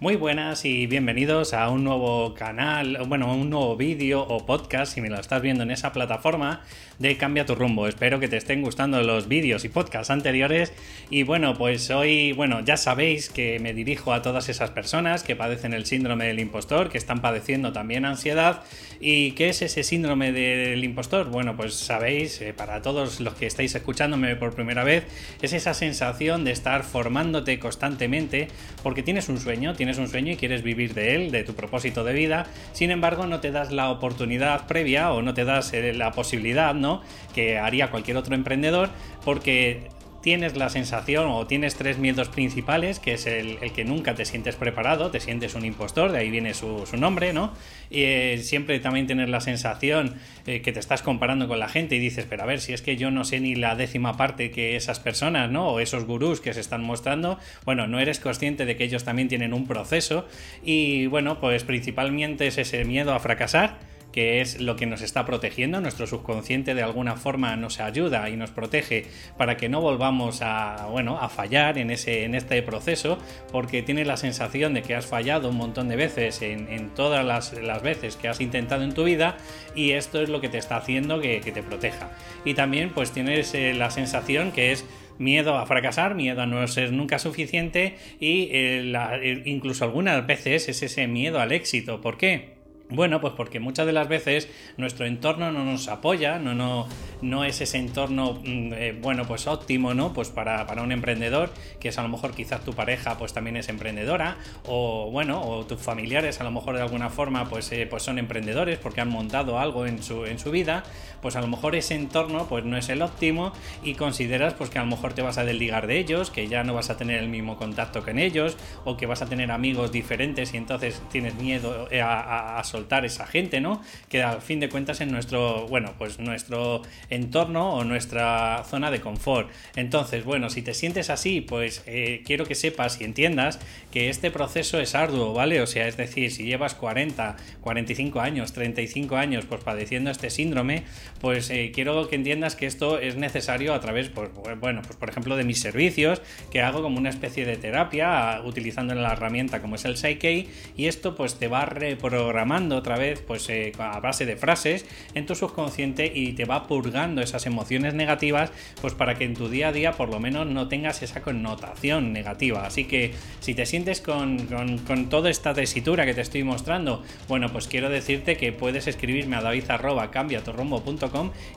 [0.00, 5.00] Muy buenas y bienvenidos a un nuevo canal, bueno, un nuevo vídeo o podcast, si
[5.00, 6.62] me lo estás viendo en esa plataforma,
[7.00, 7.88] de Cambia tu rumbo.
[7.88, 10.72] Espero que te estén gustando los vídeos y podcasts anteriores.
[11.10, 15.34] Y bueno, pues hoy, bueno, ya sabéis que me dirijo a todas esas personas que
[15.34, 18.62] padecen el síndrome del impostor, que están padeciendo también ansiedad.
[19.00, 21.28] ¿Y qué es ese síndrome del impostor?
[21.28, 25.04] Bueno, pues sabéis, eh, para todos los que estáis escuchándome por primera vez,
[25.40, 28.48] es esa sensación de estar formándote constantemente
[28.82, 32.04] porque tienes un sueño, tienes un sueño y quieres vivir de él, de tu propósito
[32.04, 35.94] de vida, sin embargo no te das la oportunidad previa o no te das eh,
[35.94, 37.00] la posibilidad, ¿no?
[37.34, 38.90] Que haría cualquier otro emprendedor
[39.24, 39.88] porque
[40.28, 44.56] tienes la sensación o tienes tres miedos principales, que es el, que nunca te sientes
[44.56, 47.54] preparado, te sientes un impostor, de ahí viene su, nombre, ¿no?
[47.88, 50.16] Y eh, siempre también tienes la sensación
[50.46, 52.82] eh, que te estás comparando con la gente y dices, pero a ver, si es
[52.82, 55.66] que yo no sé ni la décima parte que esas personas, ¿no?
[55.66, 59.28] O esos gurús que se están mostrando, bueno, no eres consciente de que ellos también
[59.28, 60.28] tienen un proceso
[60.62, 63.78] y bueno, pues principalmente es ese miedo a fracasar
[64.18, 65.80] que es lo que nos está protegiendo.
[65.80, 69.04] Nuestro subconsciente de alguna forma nos ayuda y nos protege
[69.36, 73.20] para que no volvamos a, bueno, a fallar en, ese, en este proceso,
[73.52, 77.52] porque tienes la sensación de que has fallado un montón de veces en, todas las,
[77.80, 79.36] veces que has intentado en tu vida
[79.76, 82.10] y esto es lo que te está haciendo que, te proteja.
[82.44, 84.84] Y también pues tienes eh, la sensación que es
[85.18, 90.68] miedo a fracasar, miedo a no ser nunca suficiente y eh, eh, incluso algunas veces
[90.68, 92.00] es ese miedo al éxito.
[92.00, 92.57] ¿Por qué?
[92.90, 96.88] Bueno, pues porque muchas de las veces nuestro entorno no nos apoya, no, no,
[97.20, 100.14] no es ese entorno, mm, eh, bueno, pues óptimo, ¿no?
[100.14, 101.50] Pues para, un emprendedor,
[101.80, 105.66] que es a lo mejor quizás tu pareja pues también es emprendedora, o bueno, o
[105.66, 109.10] tus familiares a lo mejor de alguna forma pues, eh, pues son emprendedores porque han
[109.10, 110.82] montado algo en su, en su vida,
[111.20, 114.78] pues a lo mejor ese entorno pues no es el óptimo y consideras pues que
[114.78, 117.22] a lo mejor te vas a desligar de ellos, que ya no vas a tener
[117.22, 118.56] el mismo contacto con ellos,
[118.86, 122.64] o que vas a tener amigos diferentes y entonces tienes miedo eh, a, a
[123.04, 123.82] esa gente, ¿no?
[124.08, 129.00] Que al fin de cuentas en nuestro, bueno, pues nuestro entorno o nuestra zona de
[129.00, 129.50] confort.
[129.76, 133.58] Entonces, bueno, si te sientes así, pues eh, quiero que sepas y entiendas
[133.92, 135.60] que este proceso es arduo, ¿vale?
[135.60, 140.84] O sea, es decir, si llevas 40, 45 años, 35 años, pues padeciendo este síndrome,
[141.20, 144.30] pues eh, quiero que entiendas que esto es necesario a través, pues,
[144.60, 148.94] bueno, pues por ejemplo de mis servicios, que hago como una especie de terapia utilizando
[148.94, 153.48] la herramienta como es el Psyche, y esto pues te va reprogramando otra vez pues
[153.48, 158.50] eh, a base de frases en tu subconsciente y te va purgando esas emociones negativas
[158.80, 162.12] pues para que en tu día a día por lo menos no tengas esa connotación
[162.12, 162.66] negativa.
[162.66, 164.46] Así que si te sientes con,
[164.86, 169.36] con, toda esta tesitura que te estoy mostrando, bueno pues quiero decirte que puedes escribirme
[169.36, 169.64] a david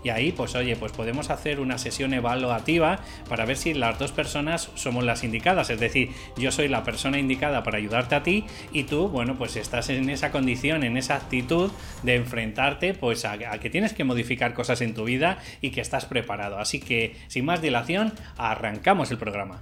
[0.04, 3.00] y ahí pues oye pues podemos hacer una sesión evaluativa
[3.30, 5.70] para ver si las dos personas somos las indicadas.
[5.70, 9.56] Es decir, yo soy la persona indicada para ayudarte a ti y tú bueno pues
[9.56, 11.72] estás en esa condición, en esa actitud
[12.04, 16.06] de enfrentarte pues a, que tienes que modificar cosas en tu vida y que estás
[16.06, 16.58] preparado.
[16.58, 19.60] Así que sin más dilación, arrancamos el programa.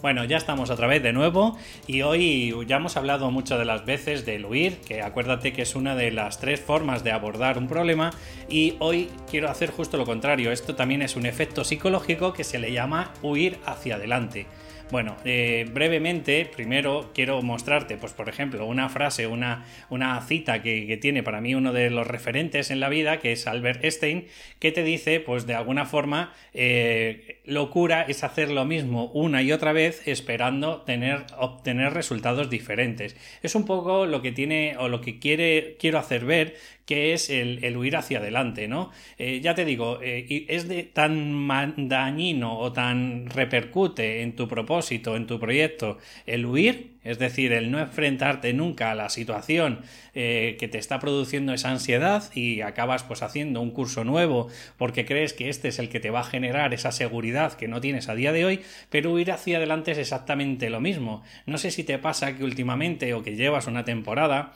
[0.00, 3.84] Bueno, ya estamos otra vez de nuevo y hoy ya hemos hablado mucho de las
[3.84, 7.66] veces del huir, que acuérdate que es una de las tres formas de abordar un
[7.66, 8.12] problema
[8.48, 10.52] y hoy quiero hacer justo lo contrario.
[10.52, 14.46] Esto también es un efecto psicológico que se le llama huir hacia adelante.
[14.90, 20.98] Bueno, eh, brevemente, primero quiero mostrarte, pues por ejemplo, una frase, una, una cita que,
[20.98, 24.26] tiene para mí uno de los referentes en la vida, que es Albert Einstein,
[24.58, 29.52] que te dice, pues de alguna forma, eh, locura es hacer lo mismo una y
[29.52, 33.14] otra vez esperando tener, obtener resultados diferentes.
[33.42, 36.56] Es un poco lo que tiene o lo que quiere, quiero hacer ver
[36.88, 38.90] que es el, huir hacia adelante, ¿no?
[39.18, 41.46] Eh, ya te digo, eh, es de tan
[41.86, 47.70] dañino o tan repercute en tu propósito, en tu proyecto, el huir, es decir, el
[47.70, 49.82] no enfrentarte nunca a la situación
[50.14, 54.48] eh, que te está produciendo esa ansiedad y acabas pues haciendo un curso nuevo
[54.78, 57.82] porque crees que este es el que te va a generar esa seguridad que no
[57.82, 61.22] tienes a día de hoy, pero huir hacia adelante es exactamente lo mismo.
[61.44, 64.54] No sé si te pasa que últimamente o que llevas una temporada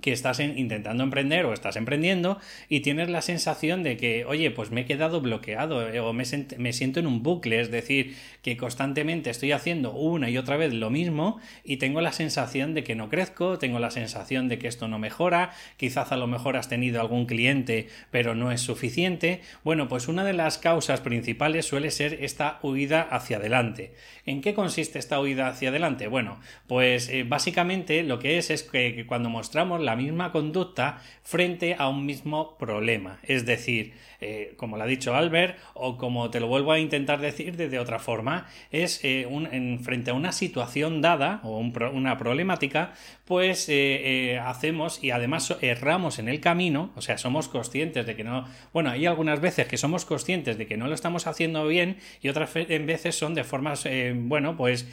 [0.00, 2.38] que estás intentando emprender o estás emprendiendo
[2.68, 6.24] y tienes la sensación de que, oye, pues me he quedado bloqueado eh, o me,
[6.58, 10.72] me, siento en un bucle, es decir, que constantemente estoy haciendo una y otra vez
[10.72, 14.68] lo mismo y tengo la sensación de que no crezco, tengo la sensación de que
[14.68, 19.40] esto no mejora, quizás a lo mejor has tenido algún cliente pero no es suficiente.
[19.64, 23.94] Bueno, pues una de las causas principales suele ser esta huida hacia adelante.
[24.24, 26.08] ¿En qué consiste esta huida hacia adelante?
[26.08, 31.76] Bueno, pues eh, básicamente lo que es es que cuando mostramos la misma conducta frente
[31.78, 33.18] a un mismo problema.
[33.22, 37.20] Es decir, eh, como lo ha dicho Albert, o como te lo vuelvo a intentar
[37.20, 42.92] decir de, otra forma, es eh, un, frente a una situación dada o una problemática,
[43.24, 48.24] pues eh, hacemos y además erramos en el camino, o sea, somos conscientes de que
[48.24, 51.98] no, bueno, hay algunas veces que somos conscientes de que no lo estamos haciendo bien
[52.22, 54.88] y otras veces son de formas, bueno, pues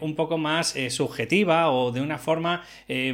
[0.00, 2.64] un poco más subjetiva o de una forma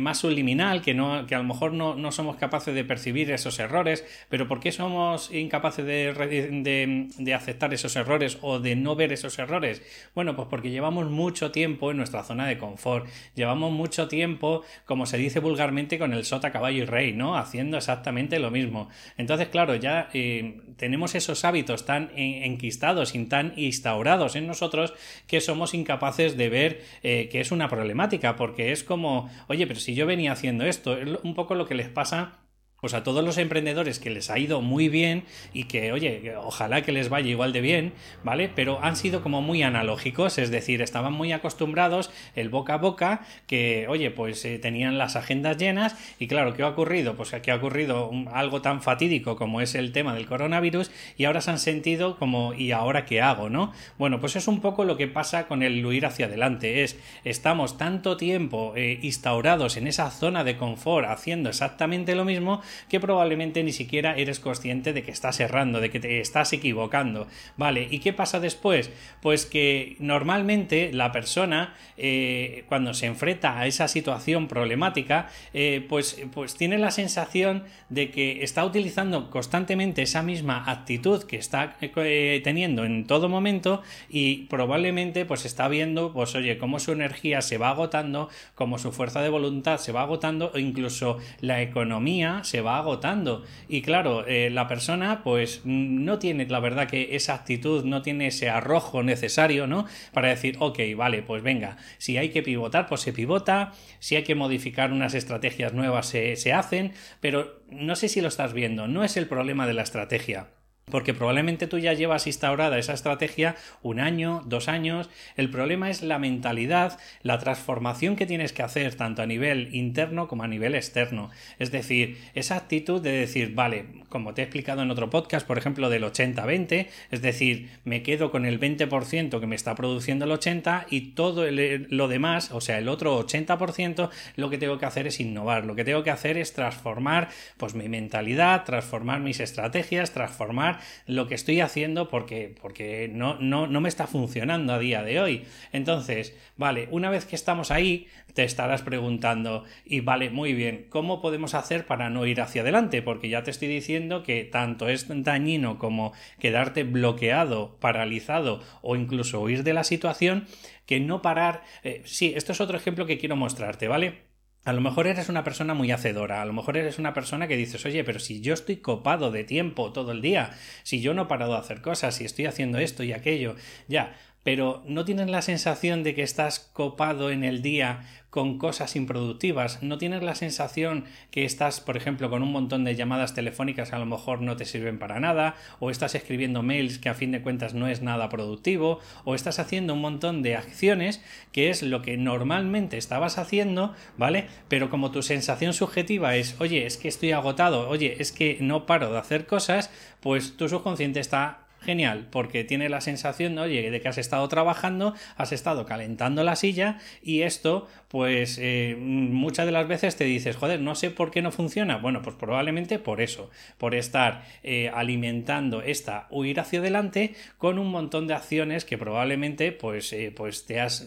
[0.00, 3.58] más subliminal que, no, que a lo mejor no, no somos capaces de percibir esos
[3.58, 9.12] errores, pero ¿por qué somos incapaces de, de, aceptar esos errores o de no ver
[9.12, 9.82] esos errores?
[10.14, 15.06] Bueno, pues porque llevamos mucho tiempo en nuestra zona de confort, llevamos mucho tiempo, como
[15.06, 17.36] se dice vulgarmente, con el sota, caballo y rey, ¿no?
[17.36, 18.88] Haciendo exactamente lo mismo.
[19.16, 24.94] Entonces, claro, ya eh, tenemos esos hábitos tan enquistados y tan instaurados en nosotros
[25.26, 29.80] que somos incapaces de ver eh, que es una problemática, porque es como, oye, pero
[29.80, 32.38] si yo venía haciendo esto, es un poco lo que les pasa
[32.86, 36.82] pues a todos los emprendedores que les ha ido muy bien y que, oye, ojalá
[36.82, 37.92] que les vaya igual de bien,
[38.22, 38.48] ¿vale?
[38.54, 43.26] Pero han sido como muy analógicos, es decir, estaban muy acostumbrados el boca a boca,
[43.48, 47.16] que, oye, pues eh, tenían las agendas llenas y claro, ¿qué ha ocurrido?
[47.16, 51.40] Pues aquí ha ocurrido algo tan fatídico como es el tema del coronavirus y ahora
[51.40, 53.72] se han sentido como, ¿y ahora qué hago, no?
[53.98, 57.78] Bueno, pues es un poco lo que pasa con el huir hacia adelante, es, estamos
[57.78, 63.62] tanto tiempo eh, instaurados en esa zona de confort haciendo exactamente lo mismo, que probablemente
[63.62, 67.26] ni siquiera eres consciente de que estás errando, de que te estás equivocando.
[67.56, 67.88] ¿Vale?
[67.90, 68.90] ¿Y qué pasa después?
[69.22, 76.20] Pues que normalmente la persona, eh, cuando se enfrenta a esa situación problemática, eh, pues,
[76.32, 82.40] pues tiene la sensación de que está utilizando constantemente esa misma actitud que está eh,
[82.42, 87.58] teniendo en todo momento y probablemente pues está viendo, pues oye, cómo su energía se
[87.58, 92.55] va agotando, cómo su fuerza de voluntad se va agotando o incluso la economía se
[92.60, 93.44] va agotando.
[93.68, 98.28] Y claro, eh, la persona pues no tiene la verdad que esa actitud, no tiene
[98.28, 99.86] ese arrojo necesario, ¿no?
[100.12, 104.22] Para decir, ok, vale, pues venga, si hay que pivotar, pues se pivota, si hay
[104.22, 108.88] que modificar unas estrategias nuevas se, se hacen, pero no sé si lo estás viendo,
[108.88, 110.55] no es el problema de la estrategia.
[110.88, 115.10] Porque probablemente tú ya llevas instaurada esa estrategia un año, dos años.
[115.36, 120.28] El problema es la mentalidad, la transformación que tienes que hacer tanto a nivel interno
[120.28, 121.30] como a nivel externo.
[121.58, 125.58] Es decir, esa actitud de decir, vale, como te he explicado en otro podcast, por
[125.58, 130.30] ejemplo, del 80-20, es decir, me quedo con el 20% que me está produciendo el
[130.30, 135.08] 80% y todo lo demás, o sea, el otro 80%, lo que tengo que hacer
[135.08, 140.12] es innovar, lo que tengo que hacer es transformar pues mi mentalidad, transformar mis estrategias,
[140.12, 140.75] transformar
[141.06, 145.20] lo que estoy haciendo porque, porque no, no, no me está funcionando a día de
[145.20, 145.44] hoy.
[145.72, 151.20] Entonces, vale, una vez que estamos ahí, te estarás preguntando, y vale, muy bien, ¿cómo
[151.22, 153.02] podemos hacer para no ir hacia adelante?
[153.02, 159.40] Porque ya te estoy diciendo que tanto es dañino como quedarte bloqueado, paralizado o incluso
[159.40, 160.46] huir de la situación,
[160.86, 161.62] que no parar.
[161.82, 164.25] Eh, sí, esto es otro ejemplo que quiero mostrarte, ¿vale?
[164.66, 167.56] A lo mejor eres una persona muy hacedora, a lo mejor eres una persona que
[167.56, 170.50] dices, oye, pero si yo estoy copado de tiempo todo el día,
[170.82, 173.54] si yo no he parado de hacer cosas, si estoy haciendo esto y aquello,
[173.86, 174.16] ya,
[174.46, 179.82] pero no tienes la sensación de que estás copado en el día con cosas improductivas,
[179.82, 183.96] no tienes la sensación que estás, por ejemplo, con un montón de llamadas telefónicas que
[183.96, 187.32] a lo mejor no te sirven para nada, o estás escribiendo mails que a fin
[187.32, 191.82] de cuentas no es nada productivo, o estás haciendo un montón de acciones que es
[191.82, 194.46] lo que normalmente estabas haciendo, ¿vale?
[194.68, 198.86] Pero como tu sensación subjetiva es, oye, es que estoy agotado, oye, es que no
[198.86, 204.00] paro de hacer cosas, pues tu subconsciente está Genial, porque tiene la sensación, oye, de
[204.00, 209.72] que has estado trabajando, has estado calentando la silla y esto, pues eh, muchas de
[209.72, 211.98] las veces te dices, joder, no sé por qué no funciona.
[211.98, 217.90] Bueno, pues probablemente por eso, por estar eh, alimentando esta huir hacia adelante con un
[217.90, 221.06] montón de acciones que probablemente pues, eh, pues te has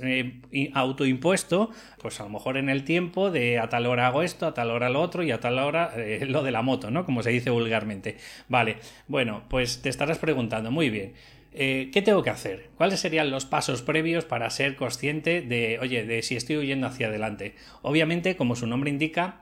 [0.76, 4.54] autoimpuesto, pues a lo mejor en el tiempo de a tal hora hago esto, a
[4.54, 5.92] tal hora lo otro y a tal hora
[6.28, 7.06] lo de la moto, ¿no?
[7.06, 8.18] Como se dice vulgarmente.
[8.50, 11.14] Vale, bueno, pues te estarás preguntando, muy bien.
[11.54, 12.70] Eh, ¿Qué tengo que hacer?
[12.78, 17.08] ¿Cuáles serían los pasos previos para ser consciente de, oye, de si estoy huyendo hacia
[17.08, 17.56] adelante?
[17.82, 19.42] Obviamente, como su nombre indica,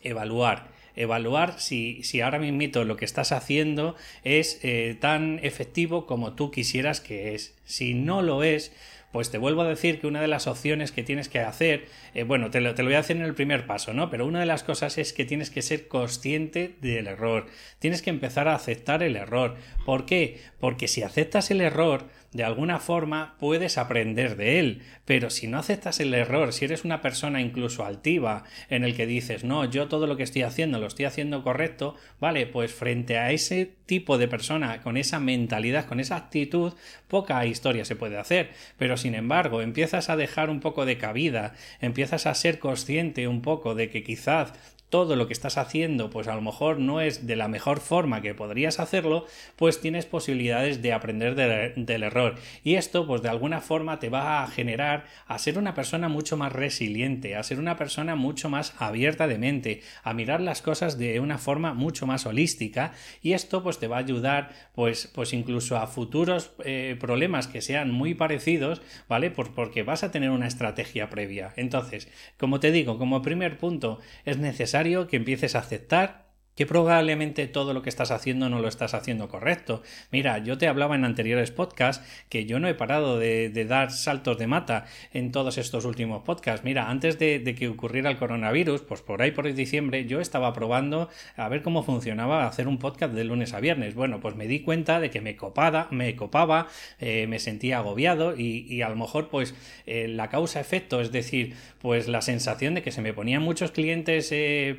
[0.00, 0.70] evaluar.
[0.94, 6.50] Evaluar si, si ahora mismo lo que estás haciendo es eh, tan efectivo como tú
[6.50, 7.54] quisieras que es.
[7.64, 8.72] Si no lo es,
[9.12, 12.24] pues te vuelvo a decir que una de las opciones que tienes que hacer, eh,
[12.24, 14.10] bueno, te lo, te lo voy a hacer en el primer paso, ¿no?
[14.10, 17.46] Pero una de las cosas es que tienes que ser consciente del error,
[17.78, 19.56] tienes que empezar a aceptar el error.
[19.84, 20.40] ¿Por qué?
[20.58, 25.58] Porque si aceptas el error, de alguna forma puedes aprender de él, pero si no
[25.58, 29.88] aceptas el error, si eres una persona incluso altiva en el que dices, no, yo
[29.88, 34.16] todo lo que estoy haciendo lo estoy haciendo correcto, vale, pues frente a ese tipo
[34.16, 36.72] de persona con esa mentalidad, con esa actitud,
[37.08, 41.54] poca historia se puede hacer, pero sin embargo empiezas a dejar un poco de cabida,
[41.80, 44.54] empiezas a ser consciente un poco de que quizás
[44.92, 48.20] todo lo que estás haciendo, pues a lo mejor no es de la mejor forma
[48.20, 49.24] que podrías hacerlo,
[49.56, 52.34] pues tienes posibilidades de aprender del error.
[52.62, 56.36] Y esto, pues de alguna forma te va a generar a ser una persona mucho
[56.36, 60.98] más resiliente, a ser una persona mucho más abierta de mente, a mirar las cosas
[60.98, 62.92] de una forma mucho más holística.
[63.22, 67.62] Y esto, pues te va a ayudar, pues, pues incluso a futuros eh, problemas que
[67.62, 69.30] sean muy parecidos, ¿vale?
[69.30, 71.54] porque vas a tener una estrategia previa.
[71.56, 76.21] Entonces, como te digo, como primer punto, es necesario que empieces a aceptar
[76.54, 79.82] que probablemente todo lo que estás haciendo no lo estás haciendo correcto.
[80.10, 84.38] Mira, yo te hablaba en anteriores podcasts que yo no he parado de, dar saltos
[84.38, 86.64] de mata en todos estos últimos podcasts.
[86.64, 91.08] Mira, antes de, que ocurriera el coronavirus, pues por ahí por diciembre yo estaba probando
[91.36, 93.94] a ver cómo funcionaba hacer un podcast de lunes a viernes.
[93.94, 96.68] Bueno, pues me di cuenta de que me copada, me copaba,
[96.98, 99.54] eh, me sentía agobiado y, a lo mejor pues
[99.86, 104.30] eh, la causa-efecto, es decir, pues la sensación de que se me ponían muchos clientes
[104.32, 104.76] eh,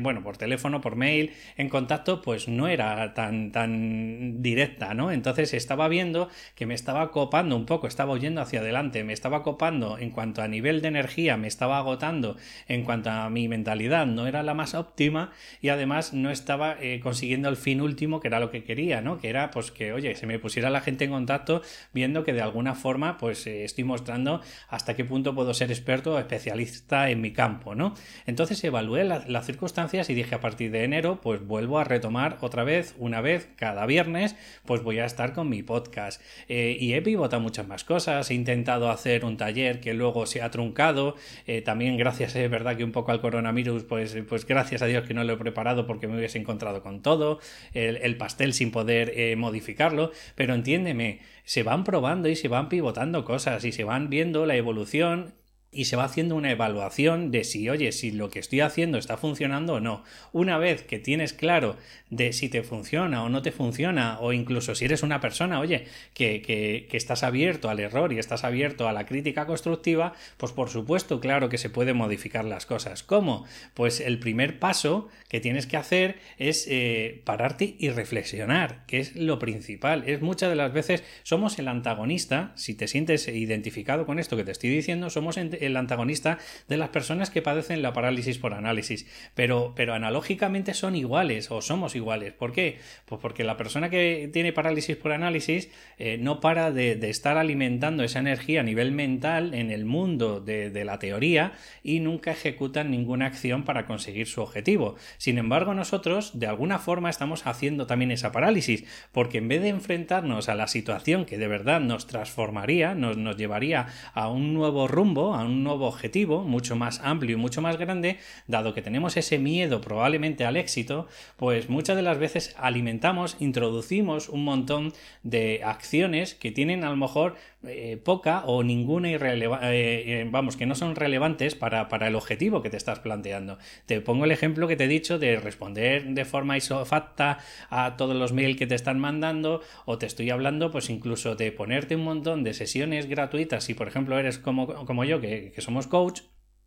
[0.00, 1.11] bueno, por teléfono, por mail,
[1.56, 5.10] en contacto, pues no era tan, tan directa, ¿no?
[5.10, 9.42] Entonces estaba viendo que me estaba copando un poco, estaba oyendo hacia adelante, me estaba
[9.42, 12.36] copando en cuanto a nivel de energía, me estaba agotando
[12.68, 17.00] en cuanto a mi mentalidad, no era la más óptima y además no estaba eh,
[17.02, 19.18] consiguiendo el fin último que era lo que quería, ¿no?
[19.18, 22.42] Que era pues que, oye, se me pusiera la gente en contacto viendo que de
[22.42, 27.20] alguna forma pues eh, estoy mostrando hasta qué punto puedo ser experto o especialista en
[27.20, 27.94] mi campo, ¿no?
[28.26, 32.64] Entonces evalué las circunstancias y dije a partir de enero pues vuelvo a retomar otra
[32.64, 36.22] vez, una vez cada viernes, pues voy a estar con mi podcast.
[36.48, 40.42] Eh, y he pivotado muchas más cosas, he intentado hacer un taller que luego se
[40.42, 41.16] ha truncado,
[41.46, 45.04] eh, también gracias, es verdad que un poco al coronavirus, pues, pues gracias a Dios
[45.04, 47.40] que no lo he preparado porque me hubiese encontrado con todo,
[47.74, 53.24] el, pastel sin poder eh, modificarlo, pero entiéndeme, se van probando y se van pivotando
[53.24, 55.34] cosas y se van viendo la evolución
[55.72, 59.16] y se va haciendo una evaluación de si, oye, si lo que estoy haciendo está
[59.16, 60.04] funcionando o no.
[60.32, 61.76] Una vez que tienes claro
[62.10, 65.86] de si te funciona o no te funciona, o incluso si eres una persona, oye,
[66.12, 70.52] que, que, que estás abierto al error y estás abierto a la crítica constructiva, pues
[70.52, 73.02] por supuesto, claro que se puede modificar las cosas.
[73.02, 73.46] ¿Cómo?
[73.72, 79.16] Pues el primer paso que tienes que hacer es eh, pararte y reflexionar, que es
[79.16, 80.04] lo principal.
[80.06, 84.44] Es muchas de las veces somos el antagonista, si te sientes identificado con esto que
[84.44, 86.38] te estoy diciendo, somos el antagonista
[86.68, 89.06] de las personas que padecen la parálisis por análisis.
[89.34, 92.32] Pero, pero analógicamente son iguales o somos iguales.
[92.32, 92.78] ¿Por qué?
[93.06, 98.02] Pues porque la persona que tiene parálisis por análisis eh, no para de, estar alimentando
[98.04, 101.52] esa energía a nivel mental en el mundo de, la teoría
[101.84, 104.96] y nunca ejecutan ninguna acción para conseguir su objetivo.
[105.18, 109.68] Sin embargo, nosotros de alguna forma estamos haciendo también esa parálisis, porque en vez de
[109.68, 114.88] enfrentarnos a la situación que de verdad nos transformaría, nos, nos llevaría a un nuevo
[114.88, 118.82] rumbo, a un un nuevo objetivo mucho más amplio y mucho más grande, dado que
[118.82, 121.06] tenemos ese miedo probablemente al éxito,
[121.36, 124.92] pues muchas de las veces alimentamos, introducimos un montón
[125.22, 130.56] de acciones que tienen a lo mejor eh, poca o ninguna irrelevante, eh, eh, vamos,
[130.56, 133.58] que no son relevantes para, para, el objetivo que te estás planteando.
[133.86, 137.38] Te pongo el ejemplo que te he dicho de responder de forma isofacta
[137.68, 141.52] a todos los mails que te están mandando o te estoy hablando pues incluso de
[141.52, 145.60] ponerte un montón de sesiones gratuitas si por ejemplo eres como, como yo que que,
[145.60, 146.22] somos coach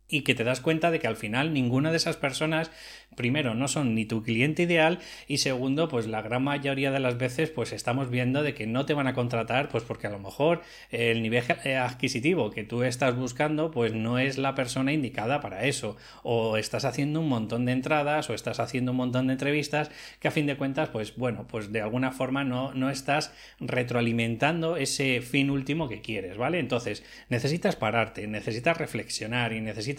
[0.08, 2.70] y que te das cuenta de que al final ninguna de esas personas
[3.16, 7.18] primero no son ni tu cliente ideal y segundo pues la gran mayoría de las
[7.18, 10.18] veces pues estamos viendo de que no te van a contratar pues porque a lo
[10.18, 11.44] mejor el nivel
[11.80, 15.96] adquisitivo que tú estás buscando pues no es la persona indicada para eso.
[16.22, 20.28] O estás haciendo un montón de entradas o estás haciendo un montón de entrevistas que
[20.28, 25.20] a fin de cuentas pues bueno pues de alguna forma no, no estás retroalimentando ese
[25.22, 29.95] fin último que quieres vale entonces necesitas pararte necesitas reflexionar y necesitas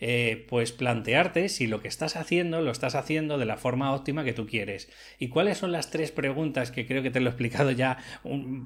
[0.00, 4.24] eh, pues plantearte si lo que estás haciendo lo estás haciendo de la forma óptima
[4.24, 4.88] que tú quieres.
[5.18, 7.98] ¿Y cuáles son las tres preguntas que creo que te lo he explicado ya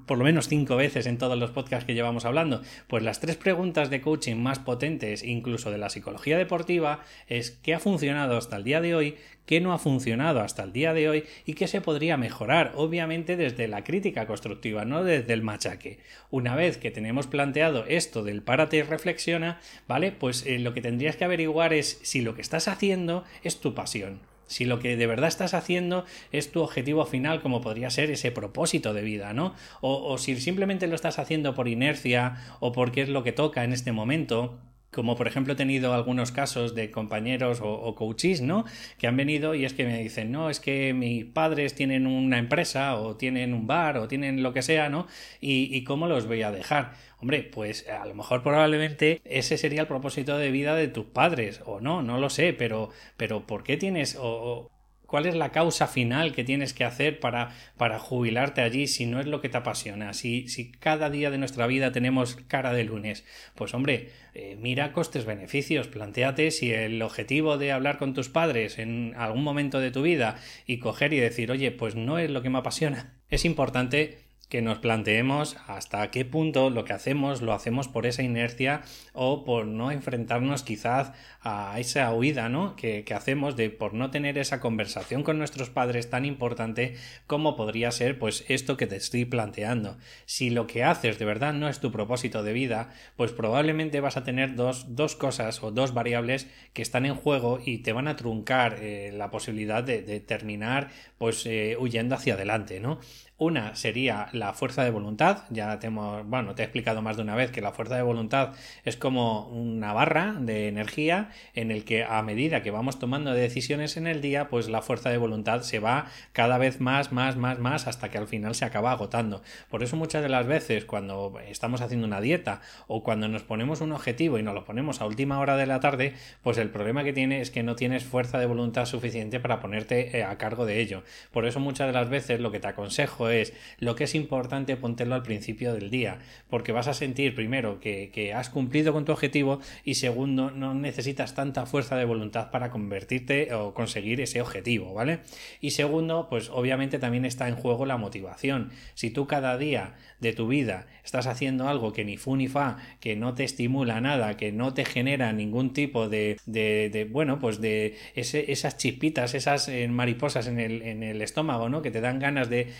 [0.06, 2.62] por lo menos cinco veces en todos los podcasts que llevamos hablando?
[2.88, 7.74] Pues las tres preguntas de coaching más potentes, incluso de la psicología deportiva, es ¿qué
[7.74, 9.16] ha funcionado hasta el día de hoy?
[9.46, 13.36] qué no ha funcionado hasta el día de hoy y qué se podría mejorar, obviamente
[13.36, 15.98] desde la crítica constructiva, no desde el machaque.
[16.30, 20.12] Una vez que tenemos planteado esto del párate y reflexiona, ¿vale?
[20.12, 23.74] Pues eh, lo que tendrías que averiguar es si lo que estás haciendo es tu
[23.74, 24.20] pasión.
[24.46, 28.30] Si lo que de verdad estás haciendo es tu objetivo final, como podría ser ese
[28.30, 29.54] propósito de vida, ¿no?
[29.82, 33.74] O, si simplemente lo estás haciendo por inercia o porque es lo que toca en
[33.74, 34.58] este momento,
[34.90, 38.64] como por ejemplo he tenido algunos casos de compañeros o, coaches, ¿no?
[38.96, 42.38] Que han venido y es que me dicen, no, es que mis padres tienen una
[42.38, 45.06] empresa o tienen un bar o tienen lo que sea, ¿no?
[45.38, 46.92] Y cómo los voy a dejar.
[47.22, 51.62] Hombre, pues a lo mejor probablemente ese sería el propósito de vida de tus padres,
[51.64, 54.72] o no, no lo sé, pero, pero ¿por qué tienes, o,
[55.06, 59.20] ¿Cuál es la causa final que tienes que hacer para, para jubilarte allí si no
[59.20, 60.14] es lo que te apasiona?
[60.14, 63.24] Si, si cada día de nuestra vida tenemos cara de lunes,
[63.54, 69.14] pues hombre, eh, mira costes-beneficios, planteate si el objetivo de hablar con tus padres en
[69.16, 72.50] algún momento de tu vida y coger y decir, oye, pues no es lo que
[72.50, 74.21] me apasiona, es importante
[74.52, 78.82] que nos planteemos hasta qué punto lo que hacemos lo hacemos por esa inercia
[79.14, 82.76] o por no enfrentarnos quizás a esa huida ¿no?
[82.76, 87.90] que, hacemos de por no tener esa conversación con nuestros padres tan importante como podría
[87.92, 89.96] ser pues esto que te estoy planteando.
[90.26, 94.18] Si lo que haces de verdad no es tu propósito de vida, pues probablemente vas
[94.18, 94.84] a tener dos,
[95.16, 99.30] cosas o dos variables que están en juego y te van a truncar eh, la
[99.30, 103.00] posibilidad de, terminar pues eh, huyendo hacia adelante, ¿no?
[103.42, 105.38] Una sería la fuerza de voluntad.
[105.50, 108.52] Ya te bueno, te he explicado más de una vez que la fuerza de voluntad
[108.84, 113.96] es como una barra de energía en el que a medida que vamos tomando decisiones
[113.96, 117.58] en el día, pues la fuerza de voluntad se va cada vez más, más, más,
[117.58, 119.42] más hasta que al final se acaba agotando.
[119.68, 123.80] Por eso muchas de las veces cuando estamos haciendo una dieta o cuando nos ponemos
[123.80, 127.02] un objetivo y nos lo ponemos a última hora de la tarde, pues el problema
[127.02, 130.64] que tiene es que no tienes fuerza de voluntad suficiente para ponerte eh, a cargo
[130.64, 131.02] de ello.
[131.32, 134.76] Por eso muchas de las veces lo que te aconsejo es lo que es importante
[134.76, 139.12] póntelo al principio del día, porque vas a sentir primero que, has cumplido con tu
[139.12, 144.94] objetivo y segundo, no necesitas tanta fuerza de voluntad para convertirte o conseguir ese objetivo,
[144.94, 145.20] ¿vale?
[145.60, 148.70] Y segundo, pues obviamente también está en juego la motivación.
[148.94, 152.78] Si tú cada día de tu vida estás haciendo algo que ni fu ni fa,
[153.00, 157.96] que no te estimula nada, que no te genera ningún tipo de, bueno, pues de
[158.14, 161.82] esas chispitas, esas eh, mariposas en el, estómago, ¿no?
[161.82, 162.72] Que te dan ganas de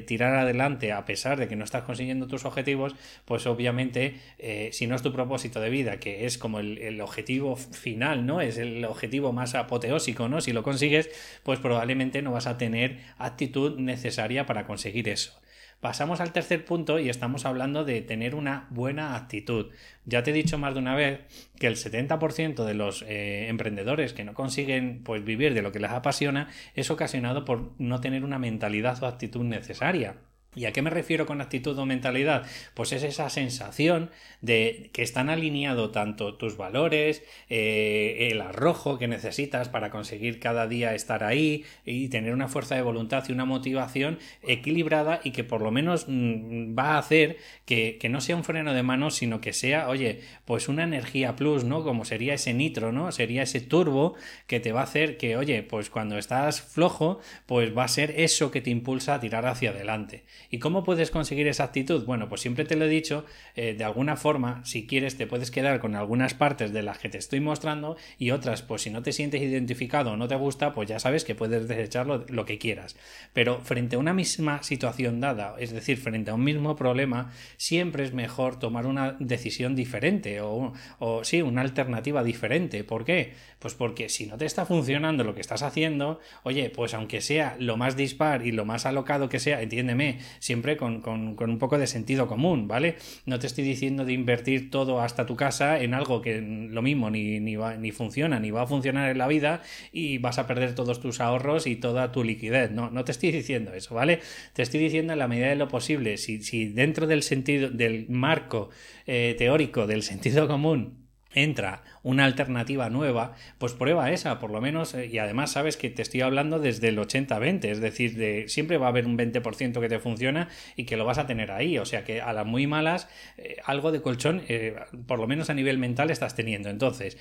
[0.00, 4.86] tirar adelante a pesar de que no estás consiguiendo tus objetivos, pues obviamente eh, si
[4.86, 8.40] no es tu propósito de vida, que es como el, objetivo final, ¿no?
[8.40, 10.40] Es el objetivo más apoteósico, ¿no?
[10.40, 11.10] Si lo consigues,
[11.42, 15.38] pues probablemente no vas a tener actitud necesaria para conseguir eso.
[15.80, 19.70] Pasamos al tercer punto y estamos hablando de tener una buena actitud.
[20.06, 21.20] Ya te he dicho más de una vez
[21.60, 25.78] que el 70% de los eh, emprendedores que no consiguen pues, vivir de lo que
[25.78, 30.16] les apasiona es ocasionado por no tener una mentalidad o actitud necesaria.
[30.54, 32.46] ¿Y a qué me refiero con actitud o mentalidad?
[32.72, 39.08] Pues es esa sensación de que están alineados tanto tus valores, eh, el arrojo que
[39.08, 43.44] necesitas para conseguir cada día estar ahí y tener una fuerza de voluntad y una
[43.44, 48.34] motivación equilibrada y que por lo menos mm, va a hacer que, que, no sea
[48.34, 51.84] un freno de mano, sino que sea, oye, pues una energía plus, ¿no?
[51.84, 53.12] Como sería ese nitro, ¿no?
[53.12, 54.14] Sería ese turbo
[54.46, 58.14] que te va a hacer que, oye, pues cuando estás flojo, pues va a ser
[58.16, 60.24] eso que te impulsa a tirar hacia adelante.
[60.50, 62.04] ¿Y cómo puedes conseguir esa actitud?
[62.06, 65.50] Bueno, pues siempre te lo he dicho, eh, de alguna forma, si quieres, te puedes
[65.50, 69.02] quedar con algunas partes de las que te estoy mostrando y otras, pues si no
[69.02, 72.58] te sientes identificado o no te gusta, pues ya sabes que puedes desecharlo lo que
[72.58, 72.96] quieras.
[73.32, 78.04] Pero frente a una misma situación dada, es decir, frente a un mismo problema, siempre
[78.04, 82.84] es mejor tomar una decisión diferente o, o sí, una alternativa diferente.
[82.84, 83.34] ¿Por qué?
[83.58, 87.56] Pues porque si no te está funcionando lo que estás haciendo, oye, pues aunque sea
[87.58, 91.88] lo más dispar y lo más alocado que sea, entiéndeme, siempre con, un poco de
[91.88, 92.96] sentido común, ¿vale?
[93.26, 97.10] No te estoy diciendo de invertir todo hasta tu casa en algo que lo mismo
[97.10, 100.46] ni, ni, va, ni funciona, ni va a funcionar en la vida y vas a
[100.46, 102.70] perder todos tus ahorros y toda tu liquidez.
[102.70, 104.20] No, no te estoy diciendo eso, ¿vale?
[104.52, 108.08] Te estoy diciendo en la medida de lo posible, si, si dentro del sentido, del
[108.08, 108.70] marco
[109.06, 114.94] eh, teórico del sentido común, entra una alternativa nueva, pues prueba esa, por lo menos,
[114.94, 118.78] eh, y además sabes que te estoy hablando desde el 80-20, es decir, de, siempre
[118.78, 121.78] va a haber un 20% que te funciona y que lo vas a tener ahí,
[121.78, 125.50] o sea que a las muy malas, eh, algo de colchón, eh, por lo menos
[125.50, 126.68] a nivel mental, estás teniendo.
[126.70, 127.16] Entonces,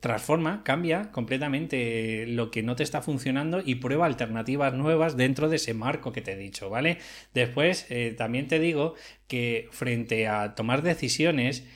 [0.00, 5.56] transforma, cambia completamente lo que no te está funcionando y prueba alternativas nuevas dentro de
[5.56, 6.98] ese marco que te he dicho, ¿vale?
[7.34, 8.94] Después, también te digo
[9.26, 11.66] que frente a tomar decisiones,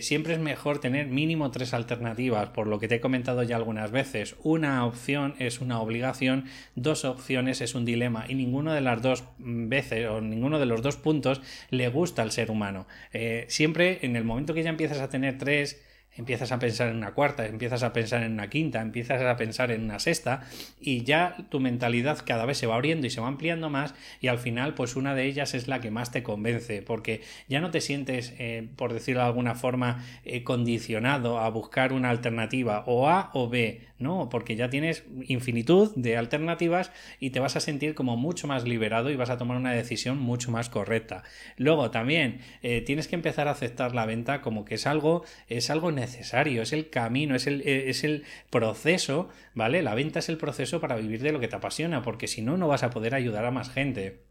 [0.00, 3.90] siempre es mejor tener mínimo tres alternativas, por lo que te he comentado ya algunas
[3.90, 4.36] veces.
[4.42, 9.24] Una opción es una obligación, dos opciones es un dilema y ninguno de las dos
[9.38, 12.86] veces o ninguno de los dos puntos le gusta al ser humano.
[13.12, 15.83] Eh, siempre en el momento que ya empiezas a tener tres
[16.16, 19.70] empiezas a pensar en una cuarta, empiezas a pensar en una quinta, empiezas a pensar
[19.70, 20.42] en una sexta
[20.80, 24.28] y ya tu mentalidad cada vez se va abriendo y se va ampliando más y
[24.28, 27.70] al final pues una de ellas es la que más te convence porque ya no
[27.70, 33.08] te sientes, eh, por decirlo de alguna forma, eh, condicionado a buscar una alternativa o
[33.08, 34.28] A o B, ¿no?
[34.28, 39.10] Porque ya tienes infinitud de alternativas y te vas a sentir como mucho más liberado
[39.10, 41.22] y vas a tomar una decisión mucho más correcta.
[41.56, 45.70] Luego también eh, tienes que empezar a aceptar la venta como que es algo, es
[45.70, 49.82] algo necesario necesario, es el camino, es el, eh, es el proceso, ¿vale?
[49.82, 52.56] La venta es el proceso para vivir de lo que te apasiona, porque si no,
[52.56, 54.23] no vas a poder ayudar a más gente.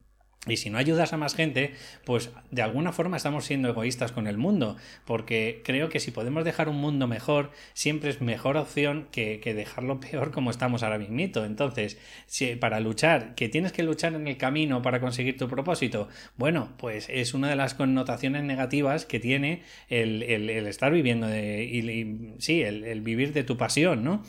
[0.46, 1.72] Y si no ayudas a más gente,
[2.04, 4.76] pues de alguna forma estamos siendo egoístas con el mundo,
[5.06, 10.00] porque creo que si podemos dejar un mundo mejor, siempre es mejor opción que, dejarlo
[10.02, 11.14] peor como estamos ahora mismo.
[11.14, 16.10] Entonces, si para luchar, que tienes que luchar en el camino para conseguir tu propósito,
[16.36, 20.24] bueno, pues es una de las connotaciones negativas que tiene el,
[20.68, 24.24] estar viviendo, de, y, sí, el vivir de tu pasión, ¿no?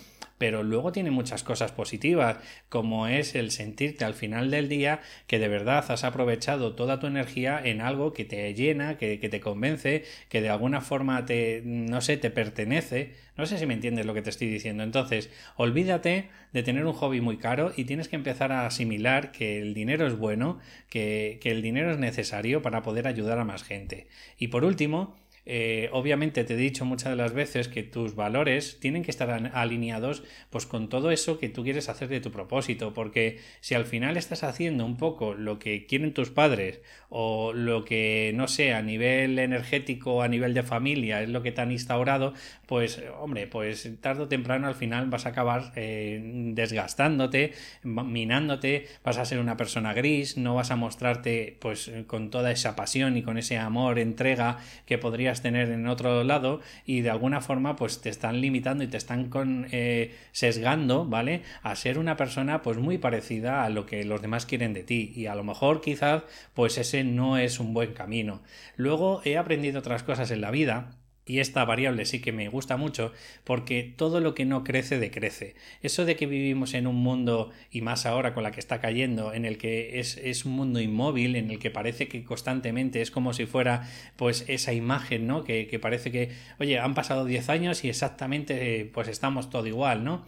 [0.44, 2.36] Pero luego tiene muchas cosas positivas,
[2.68, 7.06] como es el sentirte al final del día que de verdad has aprovechado toda tu
[7.06, 12.02] energía en algo que te llena, que, te convence, que de alguna forma te, no
[12.02, 13.14] sé, te pertenece.
[13.38, 14.82] No sé si me entiendes lo que te estoy diciendo.
[14.82, 19.62] Entonces, olvídate de tener un hobby muy caro y tienes que empezar a asimilar que
[19.62, 20.58] el dinero es bueno,
[20.90, 24.08] que, que el dinero es necesario para poder ayudar a más gente.
[24.36, 28.78] Y por último, eh, obviamente te he dicho muchas de las veces que tus valores
[28.80, 32.94] tienen que estar alineados pues con todo eso que tú quieres hacer de tu propósito,
[32.94, 36.80] porque si al final estás haciendo un poco lo que quieren tus padres
[37.10, 41.52] o lo que no sé a nivel energético, a nivel de familia es lo que
[41.52, 42.32] te han instaurado,
[42.66, 46.20] pues hombre, pues tarde o temprano al final vas a acabar eh,
[46.54, 47.52] desgastándote,
[47.82, 52.76] minándote, vas a ser una persona gris, no vas a mostrarte pues con toda esa
[52.76, 57.40] pasión y con ese amor, entrega que podrías tener en otro lado y de alguna
[57.40, 61.42] forma pues te están limitando y te están con, eh, sesgando, ¿vale?
[61.62, 65.12] A ser una persona pues muy parecida a lo que los demás quieren de ti
[65.14, 66.22] y a lo mejor quizás
[66.54, 68.42] pues ese no es un buen camino.
[68.76, 72.76] Luego he aprendido otras cosas en la vida y esta variable sí que me gusta
[72.76, 73.12] mucho
[73.44, 75.54] porque todo lo que no crece decrece.
[75.82, 79.32] Eso de que vivimos en un mundo, y más ahora con la que está cayendo,
[79.32, 83.10] en el que es, es, un mundo inmóvil, en el que parece que constantemente es
[83.10, 85.44] como si fuera pues esa imagen, ¿no?
[85.44, 90.04] Que, que parece que, oye, han pasado 10 años y exactamente pues estamos todo igual,
[90.04, 90.24] ¿no?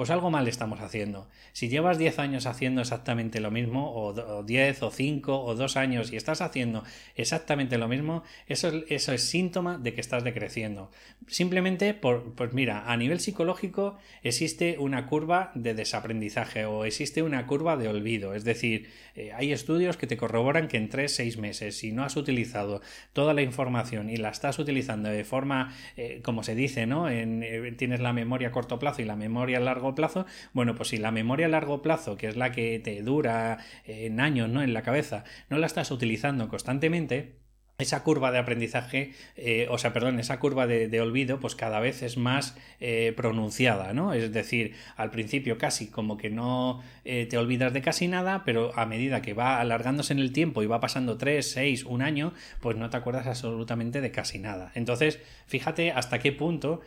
[0.00, 1.28] Pues algo mal estamos haciendo.
[1.52, 6.10] Si llevas 10 años haciendo exactamente lo mismo, o 10 o 5 o 2 años
[6.10, 6.84] y estás haciendo
[7.16, 10.90] exactamente lo mismo, eso, eso es síntoma de que estás decreciendo.
[11.26, 17.46] Simplemente, por, pues mira, a nivel psicológico existe una curva de desaprendizaje o existe una
[17.46, 18.34] curva de olvido.
[18.34, 22.16] Es decir, eh, hay estudios que te corroboran que en 3-6 meses, si no has
[22.16, 22.80] utilizado
[23.12, 27.10] toda la información y la estás utilizando de forma, eh, como se dice, ¿no?
[27.10, 30.74] En, eh, tienes la memoria a corto plazo y la memoria a largo plazo, bueno,
[30.74, 34.48] pues si la memoria a largo plazo, que es la que te dura en años,
[34.48, 34.62] ¿no?
[34.62, 37.40] En la cabeza, no la estás utilizando constantemente,
[37.80, 42.02] esa curva de aprendizaje, eh, o sea, perdón, esa curva de, olvido, pues cada vez
[42.02, 44.12] es más eh, pronunciada, ¿no?
[44.12, 48.72] Es decir, al principio casi como que no eh, te olvidas de casi nada, pero
[48.78, 52.34] a medida que va alargándose en el tiempo y va pasando 3, 6, un año,
[52.60, 54.72] pues no te acuerdas absolutamente de casi nada.
[54.74, 56.80] Entonces, fíjate hasta qué punto,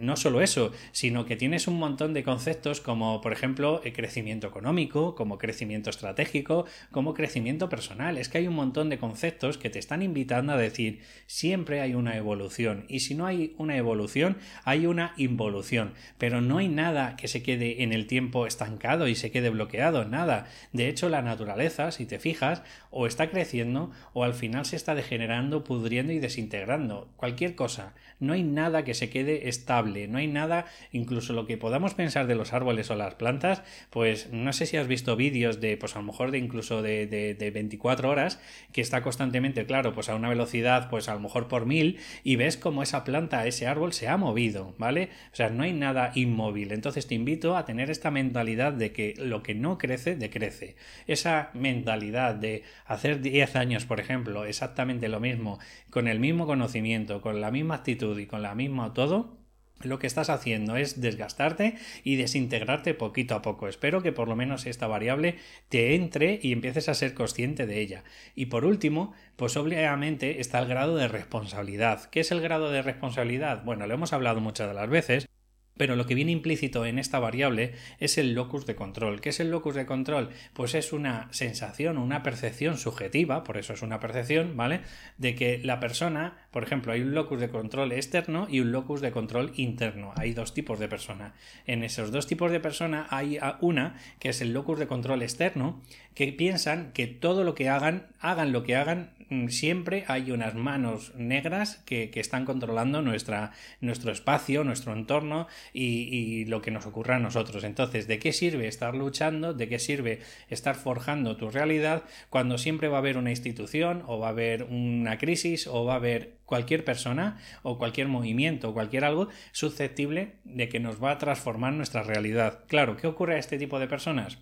[0.00, 5.14] no solo eso, sino que tienes un montón de conceptos como, por ejemplo, crecimiento económico,
[5.14, 8.18] como crecimiento estratégico, como crecimiento personal.
[8.18, 11.82] Es que hay un montón de conceptos que te están están invitando a decir siempre
[11.82, 16.68] hay una evolución y si no hay una evolución hay una involución, pero no hay
[16.68, 20.46] nada que se quede en el tiempo estancado y se quede bloqueado, nada.
[20.72, 24.94] De hecho la naturaleza, si te fijas, o está creciendo o al final se está
[24.94, 27.10] degenerando, pudriendo y desintegrando.
[27.16, 27.94] Cualquier cosa.
[28.18, 32.28] No hay nada que se quede estable, no hay nada, incluso lo que podamos pensar
[32.28, 35.96] de los árboles o las plantas, pues no sé si has visto vídeos de, pues
[35.96, 38.40] a lo mejor de incluso de, de, de 24 horas,
[38.72, 42.36] que está constantemente, claro, pues a una velocidad, pues a lo mejor por mil, y
[42.36, 45.10] ves cómo esa planta, ese árbol se ha movido, ¿vale?
[45.32, 46.72] O sea, no hay nada inmóvil.
[46.72, 50.76] Entonces te invito a tener esta mentalidad de que lo que no crece, decrece.
[51.06, 55.58] Esa mentalidad de hacer 10 años, por ejemplo, exactamente lo mismo,
[55.90, 59.41] con el mismo conocimiento, con la misma actitud y con la misma todo,
[59.84, 63.68] lo que estás haciendo es desgastarte y desintegrarte poquito a poco.
[63.68, 65.36] Espero que por lo menos esta variable
[65.68, 68.04] te entre y empieces a ser consciente de ella.
[68.34, 72.08] Y por último, pues obviamente está el grado de responsabilidad.
[72.10, 73.64] ¿Qué es el grado de responsabilidad?
[73.64, 75.28] Bueno, lo hemos hablado muchas de las veces,
[75.76, 79.20] pero lo que viene implícito en esta variable es el locus de control.
[79.20, 80.28] ¿Qué es el locus de control?
[80.52, 84.82] Pues es una sensación, una percepción subjetiva, por eso es una percepción, ¿vale?
[85.16, 89.00] De que la persona, por ejemplo, hay un locus de control externo y un locus
[89.00, 90.12] de control interno.
[90.16, 91.32] Hay dos tipos de persona.
[91.66, 95.80] En esos dos tipos de persona hay una que es el locus de control externo,
[96.14, 100.54] que piensan que todo lo que hagan, hagan lo que hagan, mm, siempre hay unas
[100.54, 107.16] manos negras que, están controlando nuestra, nuestro espacio, nuestro entorno y, lo que nos ocurra
[107.16, 107.64] a nosotros.
[107.64, 109.54] Entonces, ¿de qué sirve estar luchando?
[109.54, 114.18] ¿De qué sirve estar forjando tu realidad cuando siempre va a haber una institución o
[114.18, 118.74] va a haber una crisis o va a haber cualquier persona o cualquier movimiento o
[118.74, 122.64] cualquier algo susceptible de que nos va a transformar nuestra realidad?
[122.68, 124.36] Claro, ¿qué ocurre a este tipo de personas?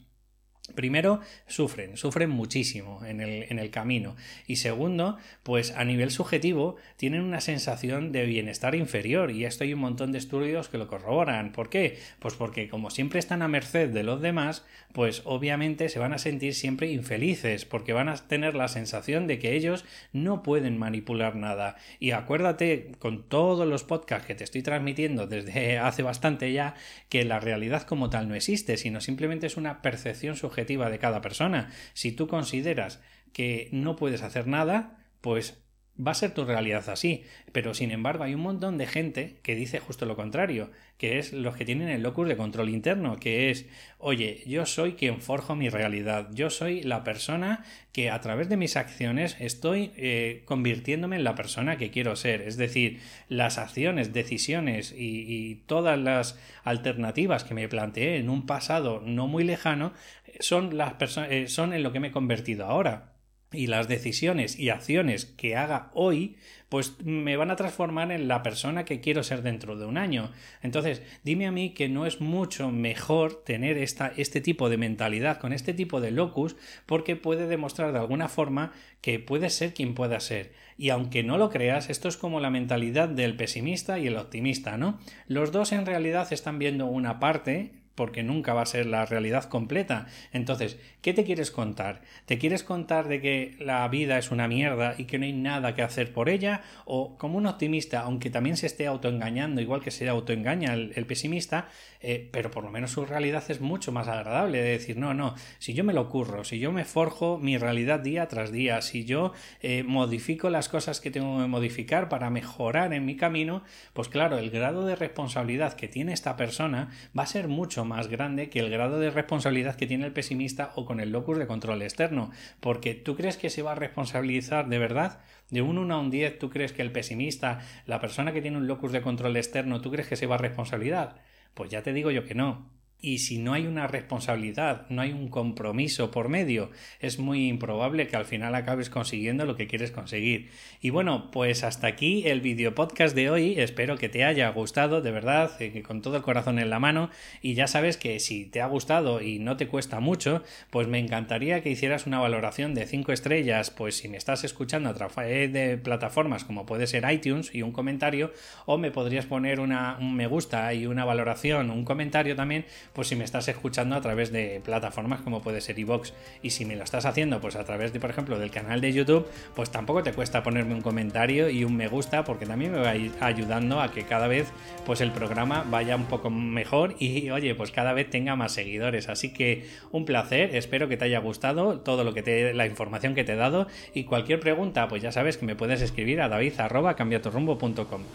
[0.74, 4.16] Primero, sufren, sufren muchísimo en el, en el, camino.
[4.46, 9.30] Y segundo, pues a nivel subjetivo tienen una sensación de bienestar inferior.
[9.30, 11.52] Y esto hay un montón de estudios que lo corroboran.
[11.52, 11.98] ¿Por qué?
[12.18, 16.18] Pues porque como siempre están a merced de los demás, pues obviamente se van a
[16.18, 21.36] sentir siempre infelices, porque van a tener la sensación de que ellos no pueden manipular
[21.36, 21.76] nada.
[21.98, 26.74] Y acuérdate con todos los podcasts que te estoy transmitiendo desde hace bastante ya,
[27.08, 30.59] que la realidad como tal no existe, sino simplemente es una percepción subjetiva
[30.90, 31.70] de cada persona.
[31.94, 33.00] Si tú consideras
[33.32, 35.62] que no puedes hacer nada, pues
[36.06, 37.24] va a ser tu realidad así.
[37.52, 41.32] Pero sin embargo hay un montón de gente que dice justo lo contrario, que es
[41.32, 43.66] los que tienen el locus de control interno, que es,
[43.98, 48.56] oye, yo soy quien forjo mi realidad, yo soy la persona que a través de
[48.56, 52.42] mis acciones estoy eh, convirtiéndome en la persona que quiero ser.
[52.42, 55.30] Es decir, las acciones, decisiones y,
[55.66, 59.92] todas las alternativas que me planteé en un pasado no muy lejano
[60.38, 60.94] son, las
[61.30, 63.10] eh, son en lo que me he convertido ahora
[63.52, 66.36] y las decisiones y acciones que haga hoy,
[66.68, 70.30] pues me van a transformar en la persona que quiero ser dentro de un año.
[70.62, 75.38] Entonces, dime a mí que no es mucho mejor tener esta, este tipo de mentalidad
[75.38, 76.54] con este tipo de locus,
[76.86, 80.52] porque puede demostrar de alguna forma que puedes ser quien pueda ser.
[80.78, 84.76] Y aunque no lo creas, esto es como la mentalidad del pesimista y el optimista,
[84.76, 85.00] ¿no?
[85.26, 89.44] Los dos en realidad están viendo una parte porque nunca va a ser la realidad
[89.44, 90.06] completa.
[90.32, 92.00] Entonces, ¿qué te quieres contar?
[92.24, 95.74] ¿Te quieres contar de que la vida es una mierda y que no hay nada
[95.74, 96.62] que hacer por ella?
[96.86, 101.68] ¿O como un optimista, aunque también se esté autoengañando, igual que se autoengaña el, pesimista,
[102.00, 105.34] eh, pero por lo menos su realidad es mucho más agradable de decir, no, no,
[105.58, 109.04] si yo me lo ocurro, si yo me forjo mi realidad día tras día, si
[109.04, 114.08] yo eh, modifico las cosas que tengo que modificar para mejorar en mi camino, pues
[114.08, 118.48] claro, el grado de responsabilidad que tiene esta persona va a ser mucho más grande
[118.48, 121.82] que el grado de responsabilidad que tiene el pesimista o con el locus de control
[121.82, 122.30] externo.
[122.60, 126.10] Porque tú crees que se va a responsabilizar de verdad de un 1 a un
[126.10, 129.80] 10, tú crees que el pesimista, la persona que tiene un locus de control externo,
[129.80, 131.16] tú crees que se va a responsabilizar.
[131.54, 132.70] Pues ya te digo yo que no.
[133.02, 138.06] Y si no hay una responsabilidad, no hay un compromiso por medio, es muy improbable
[138.06, 140.50] que al final acabes consiguiendo lo que quieres conseguir.
[140.82, 143.58] Y bueno, pues hasta aquí el video podcast de hoy.
[143.58, 147.10] Espero que te haya gustado, de verdad, eh, con todo el corazón en la mano.
[147.40, 150.98] Y ya sabes que si te ha gustado y no te cuesta mucho, pues me
[150.98, 155.52] encantaría que hicieras una valoración de 5 estrellas, pues si me estás escuchando a través
[155.52, 158.32] de plataformas como puede ser iTunes y un comentario,
[158.66, 163.08] o me podrías poner una, un me gusta y una valoración, un comentario también pues
[163.08, 166.76] si me estás escuchando a través de plataformas como puede ser iVox y si me
[166.76, 170.02] lo estás haciendo pues a través de por ejemplo del canal de YouTube pues tampoco
[170.02, 173.12] te cuesta ponerme un comentario y un me gusta porque también me va a ir
[173.20, 174.48] ayudando a que cada vez
[174.84, 179.08] pues el programa vaya un poco mejor y oye pues cada vez tenga más seguidores.
[179.08, 183.14] Así que un placer espero que te haya gustado todo lo que te la información
[183.14, 186.28] que te he dado y cualquier pregunta pues ya sabes que me puedes escribir a
[186.28, 186.52] david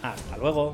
[0.03, 0.73] hasta luego